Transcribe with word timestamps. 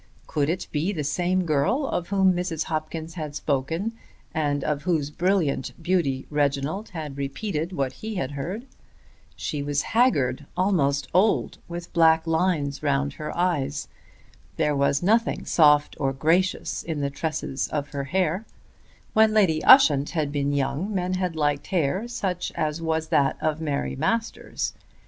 Could 0.25 0.49
it 0.49 0.65
be 0.71 0.91
the 0.91 1.03
same 1.03 1.45
girl 1.45 1.85
of 1.85 2.07
whom 2.07 2.33
Mrs. 2.33 2.63
Hopkins 2.63 3.13
had 3.13 3.35
spoken 3.35 3.91
and 4.33 4.63
of 4.63 4.81
whose 4.81 5.11
brilliant 5.11 5.73
beauty 5.79 6.25
Reginald 6.31 6.89
had 6.89 7.19
repeated 7.19 7.71
what 7.71 7.93
he 7.93 8.15
had 8.15 8.31
heard? 8.31 8.65
She 9.35 9.61
was 9.61 9.83
haggard, 9.83 10.47
almost 10.57 11.07
old, 11.13 11.59
with 11.67 11.93
black 11.93 12.25
lines 12.25 12.81
round 12.81 13.13
her 13.13 13.31
eyes. 13.37 13.87
There 14.57 14.75
was 14.75 15.03
nothing 15.03 15.45
soft 15.45 15.95
or 15.99 16.13
gracious 16.13 16.81
in 16.81 17.01
the 17.01 17.11
tresses 17.11 17.67
of 17.67 17.89
her 17.89 18.05
hair. 18.05 18.43
When 19.13 19.35
Lady 19.35 19.63
Ushant 19.63 20.09
had 20.17 20.31
been 20.31 20.51
young 20.51 20.95
men 20.95 21.13
had 21.13 21.35
liked 21.35 21.67
hair 21.67 22.07
such 22.07 22.51
as 22.55 22.81
was 22.81 23.09
that 23.09 23.37
of 23.39 23.61
Mary 23.61 23.95
Masters. 23.95 24.73